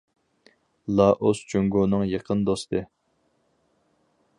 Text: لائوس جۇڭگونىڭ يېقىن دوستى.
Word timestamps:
لائوس 0.99 1.43
جۇڭگونىڭ 1.53 2.07
يېقىن 2.15 2.43
دوستى. 2.51 2.83